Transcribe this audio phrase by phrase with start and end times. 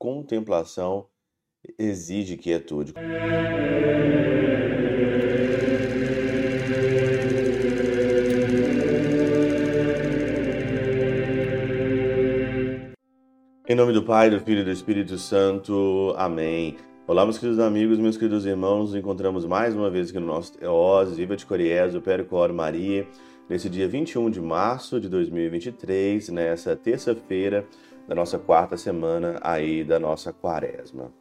[0.00, 1.06] contemplação
[1.78, 2.94] exige quietude.
[13.68, 16.14] Em nome do Pai, do Filho e do Espírito Santo.
[16.16, 16.78] Amém.
[17.06, 18.92] Olá, meus queridos amigos, meus queridos irmãos.
[18.92, 23.06] Nos encontramos mais uma vez aqui no nosso Teós, Viva de Coriés, o Percor Maria,
[23.50, 27.68] nesse dia 21 de março de 2023, nessa terça-feira
[28.10, 31.12] da nossa quarta semana aí da nossa quaresma.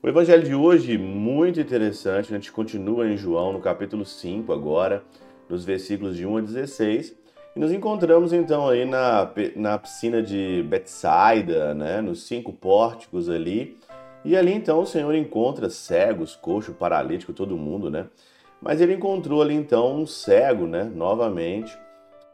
[0.00, 5.02] O evangelho de hoje, muito interessante, a gente continua em João, no capítulo 5 agora,
[5.48, 7.16] nos versículos de 1 a 16,
[7.56, 13.76] e nos encontramos então aí na, na piscina de Betsaida, né, nos cinco pórticos ali,
[14.24, 18.06] e ali então o Senhor encontra cegos, coxo, paralítico, todo mundo, né?
[18.62, 21.76] Mas ele encontrou ali então um cego, né, novamente,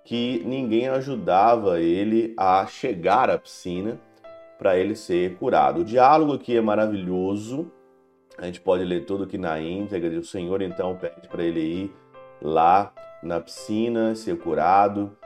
[0.05, 4.01] que ninguém ajudava ele a chegar à piscina
[4.59, 5.81] para ele ser curado.
[5.81, 7.71] O diálogo aqui é maravilhoso.
[8.39, 10.19] A gente pode ler tudo aqui na íntegra.
[10.19, 11.93] O Senhor então pede para ele ir
[12.41, 15.17] lá na piscina, ser curado.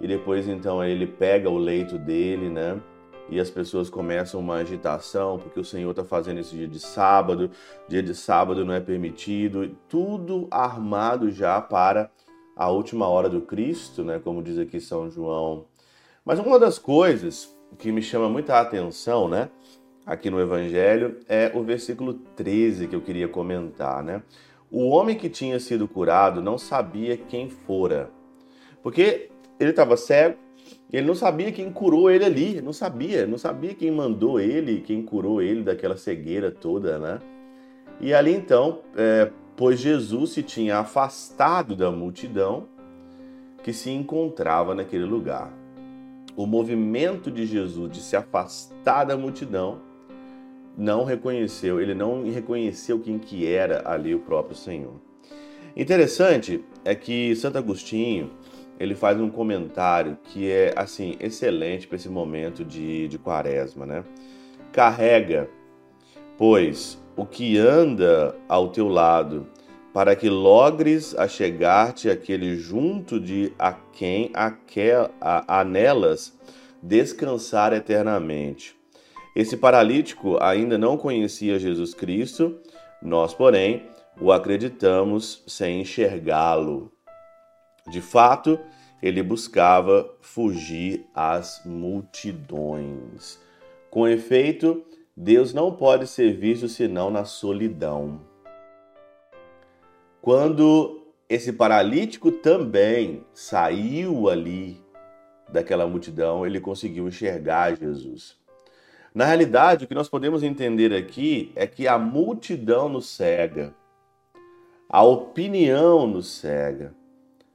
[0.00, 2.80] E depois então ele pega o leito dele, né?
[3.28, 7.50] E as pessoas começam uma agitação porque o Senhor está fazendo esse dia de sábado.
[7.88, 9.76] Dia de sábado não é permitido.
[9.88, 12.10] Tudo armado já para
[12.56, 14.18] a última hora do Cristo, né?
[14.18, 15.66] Como diz aqui São João.
[16.24, 19.50] Mas uma das coisas que me chama muita atenção, né?
[20.06, 24.22] Aqui no Evangelho é o versículo 13 que eu queria comentar, né?
[24.70, 28.10] O homem que tinha sido curado não sabia quem fora,
[28.82, 30.36] porque ele estava cego,
[30.92, 35.02] ele não sabia quem curou ele ali, não sabia, não sabia quem mandou ele, quem
[35.02, 37.20] curou ele daquela cegueira toda, né?
[38.00, 42.68] E ali então, é, pois Jesus se tinha afastado da multidão
[43.62, 45.52] que se encontrava naquele lugar
[46.36, 49.80] o movimento de Jesus de se afastar da multidão
[50.76, 55.00] não reconheceu, ele não reconheceu quem que era ali o próprio Senhor.
[55.74, 58.30] Interessante é que Santo Agostinho
[58.78, 64.04] ele faz um comentário que é assim excelente para esse momento de, de quaresma, né?
[64.70, 65.48] Carrega,
[66.36, 69.46] pois, o que anda ao teu lado
[69.96, 76.38] para que logres a chegar-te aquele junto de a quem aquel, a, anelas
[76.82, 78.76] descansar eternamente.
[79.34, 82.58] Esse paralítico ainda não conhecia Jesus Cristo,
[83.00, 83.86] nós, porém,
[84.20, 86.92] o acreditamos sem enxergá-lo.
[87.88, 88.58] De fato,
[89.02, 93.38] ele buscava fugir às multidões.
[93.90, 94.84] Com efeito,
[95.18, 98.20] Deus não pode ser visto senão na solidão.
[100.20, 104.78] Quando esse paralítico também saiu ali
[105.48, 108.36] daquela multidão, ele conseguiu enxergar Jesus.
[109.14, 113.74] Na realidade, o que nós podemos entender aqui é que a multidão nos cega,
[114.86, 116.94] a opinião nos cega.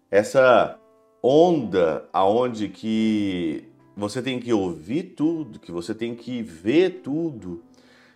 [0.10, 0.80] Essa
[1.22, 3.71] onda aonde que
[4.02, 7.62] você tem que ouvir tudo, que você tem que ver tudo,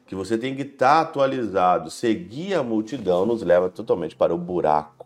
[0.08, 1.92] que você tem que estar tá atualizado.
[1.92, 5.06] Seguir a multidão nos leva totalmente para o buraco.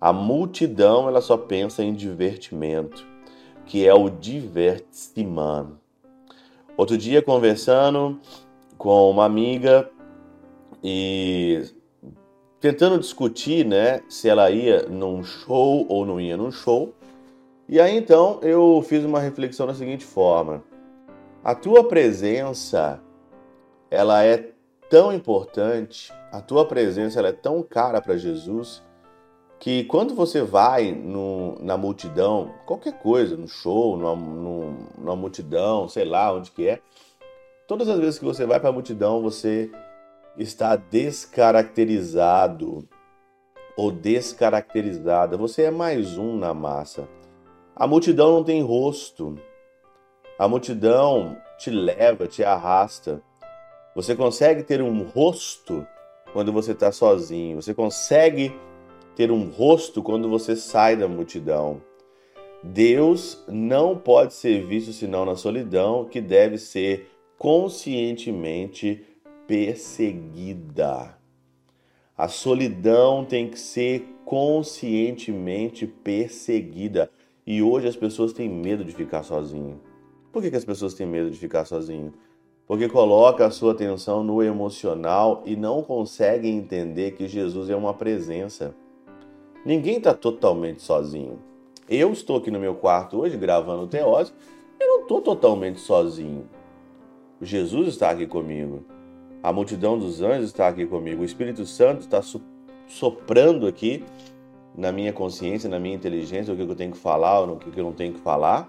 [0.00, 3.06] A multidão ela só pensa em divertimento,
[3.64, 5.78] que é o divertimento.
[6.76, 8.20] Outro dia conversando
[8.76, 9.88] com uma amiga
[10.82, 11.64] e
[12.58, 16.92] tentando discutir, né, se ela ia num show ou não ia num show.
[17.68, 20.62] E aí então eu fiz uma reflexão da seguinte forma:
[21.42, 23.00] a tua presença
[23.90, 24.50] ela é
[24.90, 28.82] tão importante, a tua presença ela é tão cara para Jesus,
[29.58, 34.14] que quando você vai no, na multidão, qualquer coisa, no show, numa,
[34.98, 36.80] numa multidão, sei lá onde que é,
[37.66, 39.70] todas as vezes que você vai para a multidão, você
[40.36, 42.86] está descaracterizado
[43.76, 45.36] ou descaracterizada.
[45.36, 47.08] Você é mais um na massa.
[47.76, 49.36] A multidão não tem rosto.
[50.38, 53.20] A multidão te leva, te arrasta.
[53.96, 55.84] Você consegue ter um rosto
[56.32, 57.60] quando você está sozinho.
[57.60, 58.54] Você consegue
[59.16, 61.82] ter um rosto quando você sai da multidão.
[62.62, 69.04] Deus não pode ser visto senão na solidão, que deve ser conscientemente
[69.48, 71.18] perseguida.
[72.16, 77.10] A solidão tem que ser conscientemente perseguida.
[77.46, 79.80] E hoje as pessoas têm medo de ficar sozinho.
[80.32, 82.12] Por que, que as pessoas têm medo de ficar sozinho?
[82.66, 87.92] porque coloca a sua atenção no emocional e não consegue entender que Jesus é uma
[87.92, 88.74] presença.
[89.64, 91.38] Ninguém está totalmente sozinho.
[91.88, 94.32] Eu estou aqui no meu quarto hoje gravando o Teose,
[94.80, 96.48] eu não estou totalmente sozinho.
[97.40, 98.84] Jesus está aqui comigo.
[99.42, 101.20] A multidão dos anjos está aqui comigo.
[101.20, 102.22] O Espírito Santo está
[102.86, 104.02] soprando aqui
[104.76, 107.78] na minha consciência, na minha inteligência, o que eu tenho que falar ou o que
[107.78, 108.68] eu não tenho que falar.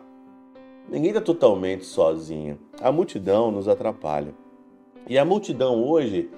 [0.88, 2.60] Ninguém está totalmente sozinho.
[2.80, 4.34] A multidão nos atrapalha.
[5.08, 6.30] E a multidão hoje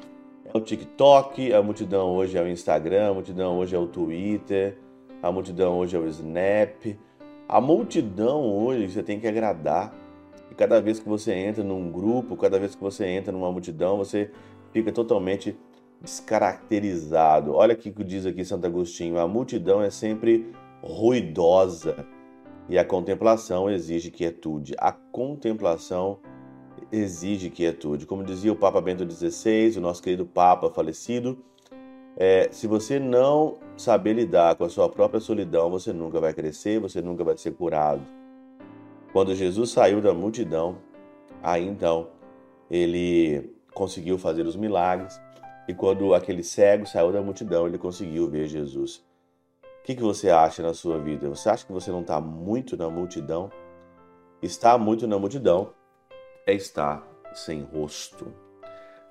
[0.45, 4.77] é o TikTok, a multidão hoje é o Instagram, a multidão hoje é o Twitter,
[5.21, 6.97] a multidão hoje é o Snap.
[7.49, 9.93] A multidão hoje você tem que agradar.
[10.49, 13.97] E cada vez que você entra num grupo, cada vez que você entra numa multidão,
[13.97, 14.31] você
[14.71, 15.57] fica totalmente
[16.01, 17.53] descaracterizado.
[17.53, 20.51] Olha o que diz aqui Santo Agostinho: a multidão é sempre
[20.81, 22.05] ruidosa
[22.69, 24.73] e a contemplação exige quietude.
[24.77, 26.19] A contemplação
[26.91, 28.05] exige quietude.
[28.05, 31.37] Como dizia o Papa Bento XVI, o nosso querido Papa falecido,
[32.15, 36.79] é, se você não saber lidar com a sua própria solidão, você nunca vai crescer,
[36.79, 38.01] você nunca vai ser curado.
[39.13, 40.77] Quando Jesus saiu da multidão,
[41.41, 42.07] aí então
[42.69, 45.21] ele conseguiu fazer os milagres,
[45.67, 49.03] e quando aquele cego saiu da multidão, ele conseguiu ver Jesus.
[49.63, 51.29] O que, que você acha na sua vida?
[51.29, 53.51] Você acha que você não está muito na multidão?
[54.41, 55.71] Estar muito na multidão
[56.45, 58.33] é estar sem rosto.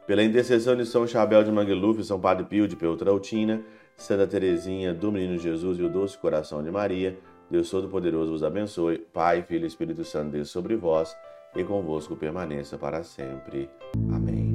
[0.07, 3.63] Pela intercessão de São Chabel de Mangluf, São Padre Pio de Peltrautina,
[3.97, 7.19] Santa Teresinha do Menino Jesus e o Doce Coração de Maria,
[7.51, 8.99] Deus Todo-Poderoso vos abençoe.
[8.99, 11.17] Pai, Filho e Espírito Santo, Deus sobre vós
[11.55, 13.71] e convosco permaneça para sempre.
[14.13, 14.55] Amém.